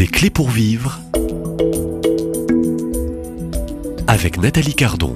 [0.00, 0.98] Des clés pour vivre
[4.06, 5.14] avec Nathalie Cardon.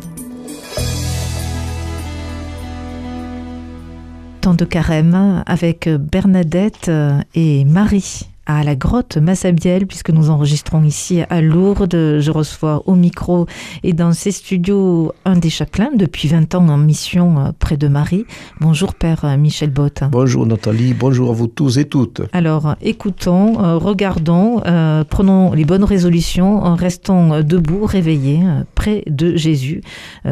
[4.42, 6.90] Temps de carême avec Bernadette
[7.34, 12.20] et Marie à la grotte Massabielle, puisque nous enregistrons ici à Lourdes.
[12.20, 13.46] Je reçois au micro
[13.82, 17.88] et dans ces studios un des chapelains depuis 20 ans en mission euh, près de
[17.88, 18.26] Marie.
[18.60, 20.02] Bonjour Père euh, Michel Bott.
[20.10, 22.22] Bonjour Nathalie, bonjour à vous tous et toutes.
[22.32, 24.60] Alors écoutons, euh, regardons,
[25.08, 28.40] prenons les bonnes résolutions, restons debout, réveillés,
[28.74, 29.82] près de Jésus.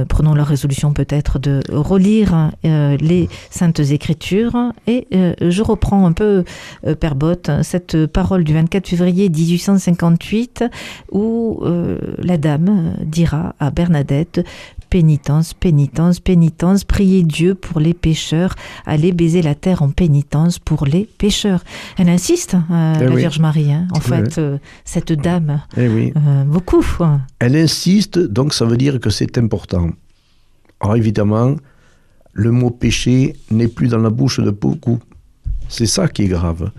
[0.08, 6.44] prenons la résolution peut-être de relire les Saintes Écritures et je reprends un peu,
[7.00, 10.64] Père Bott, cette parole du 24 février 1858
[11.10, 14.44] où euh, la dame dira à Bernadette
[14.90, 20.84] pénitence, pénitence, pénitence, priez Dieu pour les pécheurs, allez baiser la terre en pénitence pour
[20.84, 21.64] les pécheurs.
[21.96, 23.88] Elle insiste, euh, eh la Vierge Marie, hein.
[23.92, 26.12] en fait, euh, cette dame, eh oui.
[26.46, 26.84] beaucoup.
[27.38, 29.88] Elle insiste, donc ça veut dire que c'est important.
[30.80, 31.56] Alors évidemment,
[32.34, 34.98] le mot péché n'est plus dans la bouche de beaucoup.
[35.68, 36.70] C'est ça qui est grave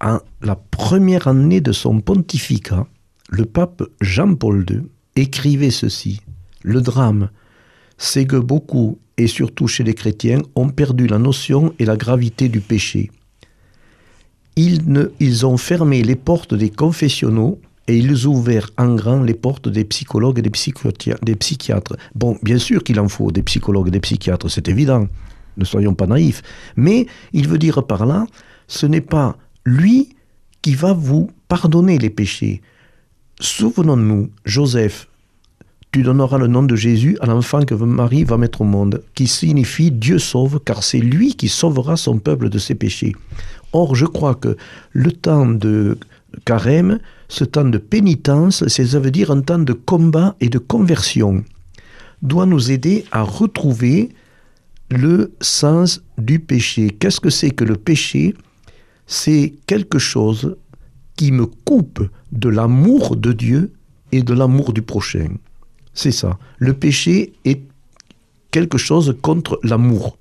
[0.00, 2.86] en la première année de son pontificat,
[3.28, 4.82] le pape Jean-Paul II
[5.16, 6.20] écrivait ceci.
[6.62, 7.30] Le drame,
[7.98, 12.48] c'est que beaucoup, et surtout chez les chrétiens, ont perdu la notion et la gravité
[12.48, 13.10] du péché.
[14.56, 19.34] Ils, ne, ont fermé les portes des confessionnaux et ils ont ouvert en grand les
[19.34, 21.96] portes des psychologues et des psychiatres.
[22.14, 25.06] Bon, bien sûr qu'il en faut des psychologues et des psychiatres, c'est évident,
[25.56, 26.42] ne soyons pas naïfs.
[26.76, 28.26] Mais il veut dire par là,
[28.66, 30.10] ce n'est pas lui
[30.62, 32.60] qui va vous pardonner les péchés.
[33.40, 35.08] Souvenons-nous, Joseph,
[35.92, 39.26] tu donneras le nom de Jésus à l'enfant que Marie va mettre au monde, qui
[39.26, 43.16] signifie Dieu sauve, car c'est lui qui sauvera son peuple de ses péchés.
[43.72, 44.56] Or, je crois que
[44.92, 45.98] le temps de
[46.44, 51.44] carême, ce temps de pénitence, ça veut dire un temps de combat et de conversion,
[52.22, 54.10] doit nous aider à retrouver
[54.90, 56.90] le sens du péché.
[56.90, 58.34] Qu'est-ce que c'est que le péché?
[59.10, 60.56] C'est quelque chose
[61.16, 63.72] qui me coupe de l'amour de Dieu
[64.12, 65.30] et de l'amour du prochain.
[65.92, 66.38] C'est ça.
[66.58, 67.60] Le péché est
[68.52, 70.16] quelque chose contre l'amour,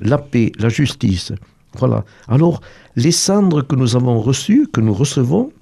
[0.00, 1.30] la paix, la justice.
[1.78, 2.04] Voilà.
[2.26, 2.60] Alors,
[2.96, 5.52] les cendres que nous avons reçues, que nous recevons,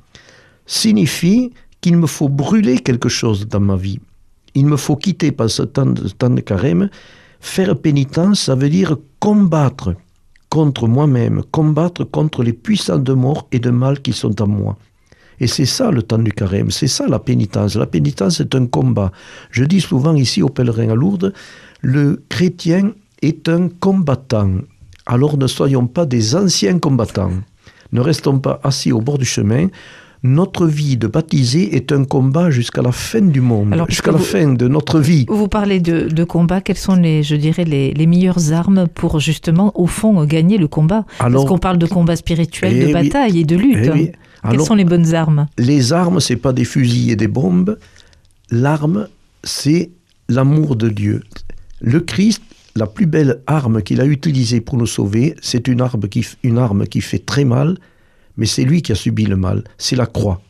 [0.65, 1.53] signifient
[1.83, 4.01] qu'il me faut brûler quelque chose dans ma vie.
[4.55, 6.89] Il me faut quitter par ce temps de, de carême.
[7.39, 9.95] Faire pénitence, ça veut dire combattre
[10.53, 14.77] contre moi-même, combattre contre les puissants de mort et de mal qui sont en moi.
[15.41, 17.75] Et c'est ça le temps du carême, c'est ça la pénitence.
[17.75, 19.13] La pénitence est un combat.
[19.51, 21.33] Je dis souvent ici aux pèlerins à Lourdes,
[21.81, 22.93] le chrétien
[23.23, 24.51] est un combattant.
[25.07, 27.33] Alors ne soyons pas des anciens combattants.
[27.93, 29.69] Ne restons pas assis au bord du chemin
[30.23, 34.53] notre vie de baptisé est un combat jusqu'à la fin du monde, jusqu'à la fin
[34.53, 35.27] de notre vie.
[35.29, 39.87] Vous parlez de, combat, quelles sont les, je dirais, les, meilleures armes pour justement, au
[39.87, 43.57] fond, gagner le combat Parce qu'on parle de combat spirituel, de eh bataille et de
[43.57, 43.91] lutte.
[43.95, 44.13] Eh
[44.49, 47.79] quelles sont les bonnes armes Les armes, c'est pas des fusils et des bombes.
[48.51, 49.09] L'arme,
[49.45, 49.91] c'est
[50.29, 51.23] l'amour de Dieu.
[51.81, 52.43] Le Christ,
[52.75, 56.59] la plus belle arme qu'il a utilisée pour nous sauver, c'est une arme qui, une
[56.59, 57.79] arme qui fait très mal,
[58.37, 60.41] mais c'est lui qui a subi le mal, c'est la croix.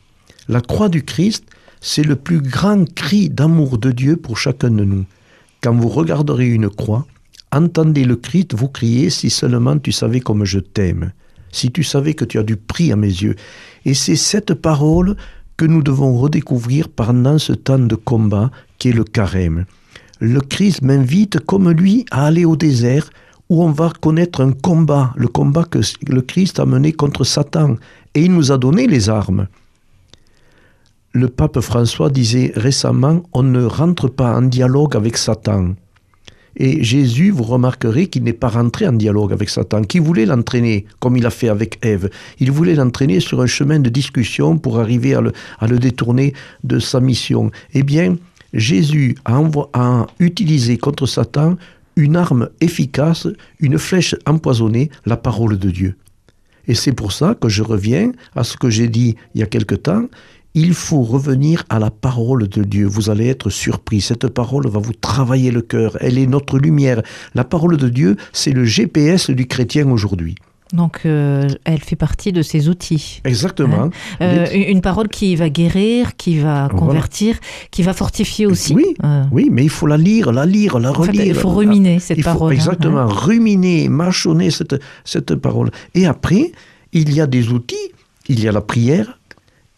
[0.49, 1.45] La croix du Christ,
[1.81, 5.05] c'est le plus grand cri d'amour de Dieu pour chacun de nous.
[5.61, 7.07] Quand vous regarderez une croix,
[7.53, 11.13] entendez le cri, vous crier si seulement tu savais comme je t'aime,
[11.51, 13.37] si tu savais que tu as du prix à mes yeux.
[13.85, 15.17] Et c'est cette parole
[15.57, 19.67] que nous devons redécouvrir pendant ce temps de combat qui est le carême.
[20.19, 23.11] Le Christ m'invite comme lui à aller au désert
[23.53, 27.77] où on va connaître un combat, le combat que le Christ a mené contre Satan.
[28.15, 29.47] Et il nous a donné les armes.
[31.13, 35.75] Le pape François disait récemment, on ne rentre pas en dialogue avec Satan.
[36.57, 40.87] Et Jésus, vous remarquerez qu'il n'est pas rentré en dialogue avec Satan, qui voulait l'entraîner,
[40.99, 42.09] comme il a fait avec Ève.
[42.39, 46.33] Il voulait l'entraîner sur un chemin de discussion pour arriver à le, détourner
[46.65, 47.51] de sa mission.
[47.75, 48.17] Eh bien,
[48.55, 49.43] Jésus a,
[49.75, 51.59] a utilisé contre Satan
[51.97, 53.29] une arme efficace,
[53.61, 55.97] une flèche empoisonnée, la parole de Dieu.
[56.69, 59.47] Et c'est pour ça que je reviens à ce que j'ai dit il y a
[59.47, 60.07] quelque temps.
[60.55, 62.87] Il faut revenir à la parole de Dieu.
[62.87, 64.03] Vous allez être surpris.
[64.03, 65.97] Cette parole va vous travailler le cœur.
[66.01, 67.03] Elle est notre lumière.
[67.35, 70.35] La parole de Dieu, c'est le GPS du chrétien aujourd'hui.
[70.73, 73.21] Donc, euh, elle fait partie de ces outils.
[73.25, 73.85] Exactement.
[73.85, 73.91] Hein.
[74.23, 77.37] Euh, une parole qui va guérir, qui va convertir,
[77.71, 78.75] qui va fortifier aussi.
[78.75, 79.25] Oui, euh.
[79.31, 81.27] oui, mais il faut la lire, la lire, la relire.
[81.27, 82.53] il faut ruminer cette parole.
[82.53, 82.57] Hein.
[82.57, 85.71] exactement, ruminer, mâchonner cette, cette parole.
[85.95, 86.53] Et après,
[86.93, 87.77] il y a des outils.
[88.29, 89.19] Il y a la prière,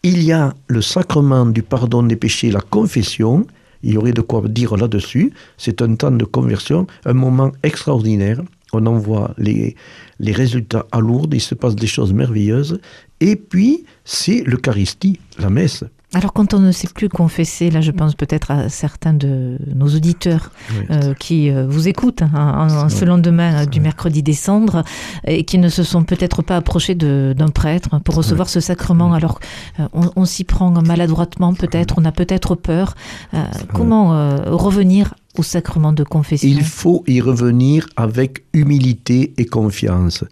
[0.03, 3.45] il y a le sacrement du pardon des péchés, la confession.
[3.83, 5.33] Il y aurait de quoi dire là-dessus.
[5.57, 8.41] C'est un temps de conversion, un moment extraordinaire.
[8.75, 9.75] On envoie les,
[10.19, 12.79] les résultats à Lourdes, il se passe des choses merveilleuses.
[13.21, 15.83] Et puis, c'est l'Eucharistie, la messe.
[16.13, 19.87] Alors quand on ne sait plus confesser, là je pense peut-être à certains de nos
[19.87, 20.85] auditeurs Oui.
[20.91, 24.83] euh, qui euh, vous écoutent hein, en, en ce lendemain euh, du mercredi des cendres
[25.27, 29.13] et qui ne se sont peut-être pas approchés d'un prêtre pour recevoir ce sacrement.
[29.13, 29.39] Alors
[29.81, 32.93] euh, on, on s'y prend maladroitement peut-être, on a peut-être peur.
[33.73, 34.09] Comment
[34.45, 40.23] revenir au sacrement de confession Il faut y revenir avec humilité et confiance.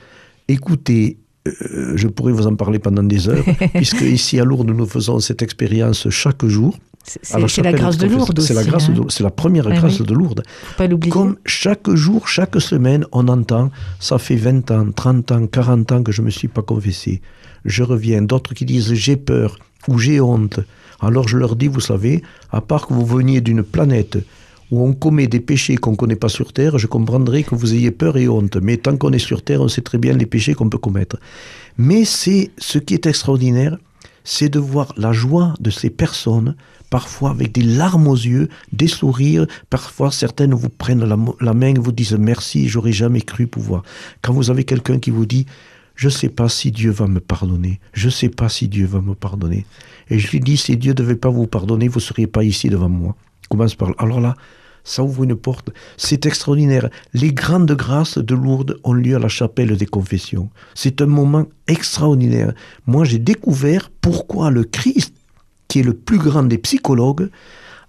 [0.48, 1.18] Écoutez,
[1.48, 5.20] euh, je pourrais vous en parler pendant des heures, puisque ici à Lourdes, nous faisons
[5.20, 6.78] cette expérience chaque jour.
[7.04, 8.18] C'est la grâce de confession.
[8.18, 8.48] Lourdes aussi.
[8.48, 8.94] C'est la grâce hein.
[8.94, 9.12] de Lourdes.
[9.12, 10.06] C'est la première grâce oui.
[10.06, 10.44] de Lourdes.
[10.64, 11.12] Faut pas l'oublier.
[11.12, 16.04] Comme chaque jour, chaque semaine, on entend, ça fait 20 ans, 30 ans, 40 ans
[16.04, 17.22] que je ne me suis pas confessé.
[17.66, 18.22] Je reviens.
[18.22, 19.60] D'autres qui disent j'ai peur
[19.90, 20.62] ou j'ai honte.
[21.02, 24.18] Alors je leur dis, vous savez, à part que vous veniez d'une planète
[24.74, 27.76] où on commet des péchés qu'on ne connaît pas sur Terre, je comprendrais que vous
[27.76, 28.58] ayez peur et honte.
[28.58, 31.18] Mais tant qu'on est sur Terre, on sait très bien les péchés qu'on peut commettre.
[31.78, 33.78] Mais c'est ce qui est extraordinaire,
[34.24, 36.56] c'est de voir la joie de ces personnes,
[36.90, 39.46] parfois avec des larmes aux yeux, des sourires.
[39.70, 43.84] Parfois, certaines vous prennent la, la main et vous disent merci, j'aurais jamais cru pouvoir.
[44.24, 45.46] Quand vous avez quelqu'un qui vous dit
[45.94, 48.88] je ne sais pas si Dieu va me pardonner, je ne sais pas si Dieu
[48.88, 49.68] va me pardonner.
[50.10, 52.44] Et je lui dis si Dieu ne devait pas vous pardonner, vous ne seriez pas
[52.44, 53.16] ici devant moi.
[54.00, 54.36] Alors là,
[54.84, 55.70] ça ouvre une porte.
[55.98, 56.90] C'est extraordinaire.
[57.14, 60.50] Les grandes grâces de Lourdes ont lieu à la chapelle des confessions.
[60.76, 62.54] C'est un moment extraordinaire.
[62.86, 65.14] Moi, j'ai découvert pourquoi le Christ,
[65.68, 67.30] qui est le plus grand des psychologues,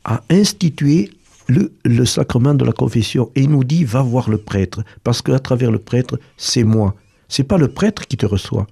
[0.05, 1.11] a institué
[1.49, 3.31] le, sacrement de la confession.
[3.35, 4.82] Et il nous dit, va voir le prêtre.
[5.02, 6.94] Parce qu'à travers le prêtre, c'est moi.
[7.29, 8.67] C'est pas le prêtre qui te reçoit.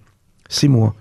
[0.48, 0.94] C'est moi.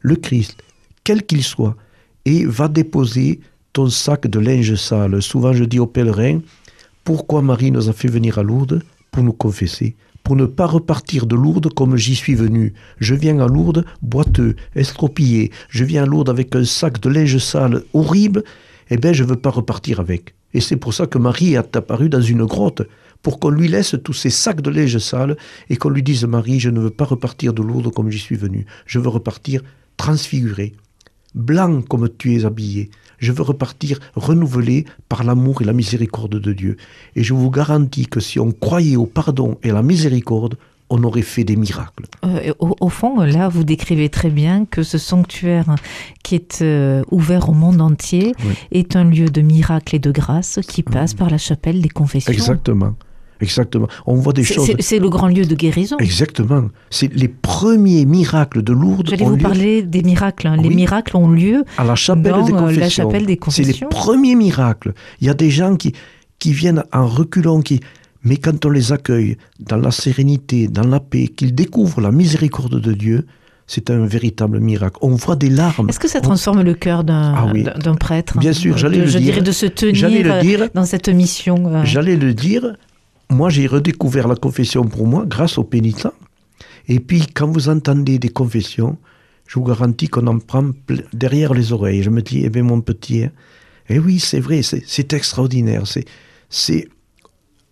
[0.00, 0.62] Le Christ,
[1.04, 1.76] quel qu'il soit.
[2.24, 3.40] Et va déposer
[3.76, 5.20] ton sac de linge sale.
[5.20, 6.40] Souvent, je dis aux pèlerins,
[7.04, 11.26] pourquoi Marie nous a fait venir à Lourdes Pour nous confesser, pour ne pas repartir
[11.26, 12.72] de Lourdes comme j'y suis venu.
[13.00, 15.52] Je viens à Lourdes boiteux, estropié.
[15.68, 18.44] Je viens à Lourdes avec un sac de linge sale horrible.
[18.88, 20.34] Eh bien, je ne veux pas repartir avec.
[20.54, 22.80] Et c'est pour ça que Marie est apparue dans une grotte,
[23.20, 25.36] pour qu'on lui laisse tous ces sacs de linge sale
[25.68, 28.36] et qu'on lui dise Marie, je ne veux pas repartir de Lourdes comme j'y suis
[28.36, 28.64] venu.
[28.86, 29.60] Je veux repartir
[29.98, 30.72] transfiguré,
[31.34, 32.88] blanc comme tu es habillé.
[33.18, 36.76] Je veux repartir renouvelé par l'amour et la miséricorde de Dieu.
[37.14, 40.56] Et je vous garantis que si on croyait au pardon et à la miséricorde,
[40.88, 42.04] on aurait fait des miracles.
[42.24, 45.74] Euh, au, au fond, là, vous décrivez très bien que ce sanctuaire
[46.22, 48.54] qui est euh, ouvert au monde entier Oui.
[48.70, 52.32] est un lieu de miracle et de grâce qui passe par la chapelle des confessions.
[52.32, 52.94] Exactement.
[53.40, 53.86] Exactement.
[54.06, 54.70] On voit des choses.
[54.80, 55.96] C'est le grand lieu de guérison.
[55.98, 56.68] Exactement.
[56.90, 60.46] C'est les premiers miracles de Lourdes J'allais vous lieu parler des miracles.
[60.46, 60.56] hein.
[60.62, 63.10] Les miracles ont lieu à la chapelle dans des euh, confessions.
[63.50, 64.94] C'est les premiers miracles.
[65.20, 65.92] Il y a des gens qui,
[66.38, 67.80] qui viennent en reculant, qui,
[68.24, 72.80] mais quand on les accueille dans la sérénité, dans la paix, qu'ils découvrent la miséricorde
[72.80, 73.26] de Dieu,
[73.68, 74.96] c'est un véritable miracle.
[75.02, 75.88] On voit des larmes.
[75.88, 77.64] Est-ce que ça On- transforme le cœur d'un Ah oui.
[77.98, 79.32] prêtre Bien sûr, j'allais le Je dire.
[79.32, 80.68] dirais de se tenir le euh, dire.
[80.72, 81.56] dans cette mission.
[81.66, 82.74] euh, J'allais le dire,
[83.30, 86.12] moi j'ai redécouvert la confession pour moi grâce aux pénitents.
[86.88, 88.98] Et puis quand vous entendez des confessions,
[89.46, 90.70] je vous garantis qu'on en prend
[91.12, 92.02] derrière les oreilles.
[92.02, 93.32] Je me dis, eh bien mon petit, hein,
[93.88, 95.86] eh oui c'est vrai, c'est extraordinaire.
[95.86, 96.04] C'est,
[96.48, 96.88] c'est,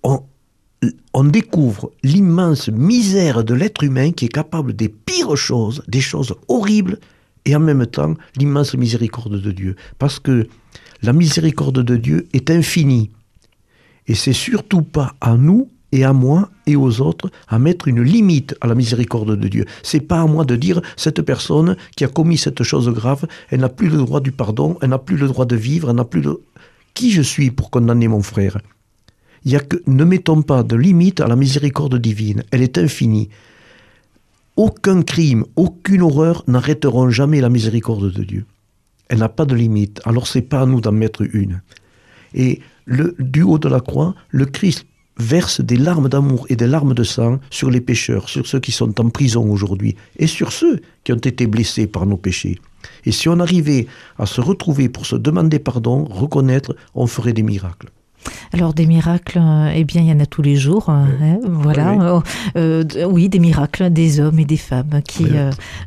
[0.02, 6.34] on découvre l'immense misère de l'être humain qui est capable des pires choses, des choses
[6.48, 6.98] horribles,
[7.44, 9.76] et en même temps l'immense miséricorde de Dieu.
[9.98, 10.48] Parce que
[11.02, 13.10] la miséricorde de Dieu est infinie.
[14.06, 18.02] Et c'est surtout pas à nous et à moi et aux autres à mettre une
[18.02, 19.64] limite à la miséricorde de Dieu.
[19.82, 23.60] C'est pas à moi de dire cette personne qui a commis cette chose grave, elle
[23.60, 26.04] n'a plus le droit du pardon, elle n'a plus le droit de vivre, elle n'a
[26.04, 26.40] plus le...
[26.94, 28.58] Qui je suis pour condamner mon frère?
[29.44, 32.78] Il y a que ne mettons pas de limite à la miséricorde divine, elle est
[32.78, 33.28] infinie.
[34.56, 38.46] Aucun crime, aucune horreur n'arrêteront jamais la miséricorde de Dieu.
[39.08, 41.60] Elle n'a pas de limite, alors c'est pas à nous d'en mettre une.
[42.34, 44.86] Et le, du haut de la croix, le Christ
[45.18, 48.72] verse des larmes d'amour et des larmes de sang sur les pécheurs, sur ceux qui
[48.72, 52.58] sont en prison aujourd'hui, et sur ceux qui ont été blessés par nos péchés.
[53.04, 53.86] Et si on arrivait
[54.18, 57.90] à se retrouver pour se demander pardon, reconnaître, on ferait des miracles.
[58.52, 60.88] Alors des miracles, euh, eh bien il y en a tous les jours.
[60.88, 62.20] euh, hein, voilà, Oui,
[62.56, 65.30] Euh, euh, oui, des miracles, des hommes et des femmes qui Oui.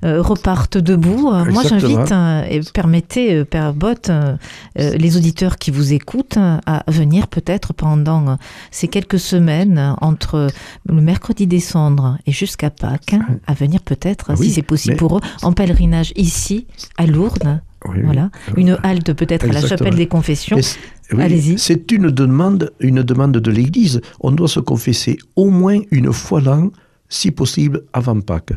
[0.03, 1.31] euh, repartent debout.
[1.31, 4.35] Moi j'invite euh, et permettez, euh, Père Bott, euh,
[4.75, 8.37] les auditeurs qui vous écoutent à venir peut-être pendant
[8.71, 10.47] ces quelques semaines entre
[10.87, 14.93] le mercredi des cendres et jusqu'à Pâques, hein, à venir peut-être, Ah si c'est possible
[14.93, 16.67] mais- pour eux, en pèlerinage ici
[16.97, 18.29] à Lourdes Oui, Voilà.
[18.55, 18.63] oui.
[18.63, 20.57] Une halte peut-être à la chapelle des confessions.
[21.13, 21.57] Oui, Allez-y.
[21.57, 24.01] C'est une demande, une demande de l'Église.
[24.19, 26.71] On doit se confesser au moins une fois l'an,
[27.09, 28.53] si possible avant Pâques.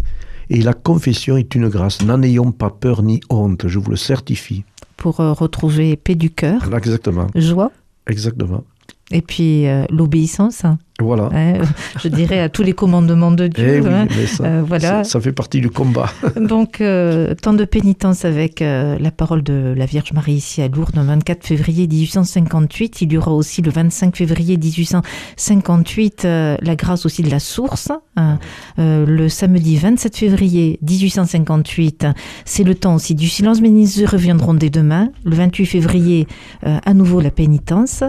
[0.49, 2.03] Et la confession est une grâce.
[2.03, 4.65] N'en ayons pas peur ni honte, je vous le certifie.
[4.97, 7.71] pour euh, retrouver paix du cœur, Exactement, joie,
[8.09, 8.65] exactement.
[9.13, 10.63] et puis euh, l'obéissance,
[11.03, 11.29] Voilà.
[11.35, 11.55] hein,
[12.03, 13.77] je dirais à tous les commandements de Dieu.
[13.77, 14.07] Eh oui, hein.
[14.17, 15.05] mais ça, Euh, voilà.
[15.05, 16.11] ça, ça fait partie du combat.
[16.41, 20.69] Donc, euh, temps de pénitence avec euh, la parole de la Vierge Marie ici à
[20.69, 23.03] Lourdes, le 24 février 1858.
[23.03, 27.91] Il y aura aussi le 25 février 1858 euh, la grâce aussi de la source.
[28.17, 28.39] hein.
[28.79, 32.07] Le samedi 27 février 1858,
[32.45, 35.11] c'est le temps aussi du silence, mais ils reviendront dès demain.
[35.25, 36.27] Le 28 février,
[36.63, 38.03] à nouveau la pénitence.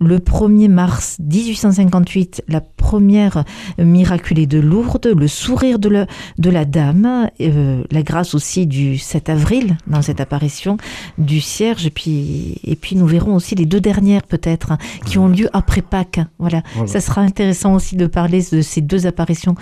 [0.00, 3.44] Le 1er mars 1858, la première
[3.78, 6.06] miraculée de Lourdes, le sourire de la,
[6.38, 10.76] de la dame, euh, la grâce aussi du 7 avril dans cette apparition
[11.18, 15.18] du cierge, et puis, et puis nous verrons aussi les deux dernières peut-être hein, qui
[15.18, 16.20] ont lieu après Pâques.
[16.38, 16.62] Voilà.
[16.74, 16.88] Voilà.
[16.88, 19.54] ça sera intéressant aussi de parler de ces deux apparitions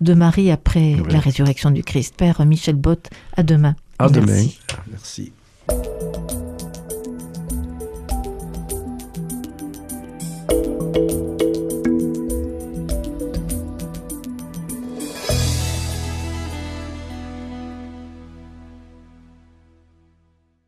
[0.00, 1.12] de Marie après Oui.
[1.12, 2.14] la résurrection du Christ.
[2.16, 3.74] Père Michel Bott, à demain.
[3.98, 4.44] À demain.
[4.90, 5.32] Merci.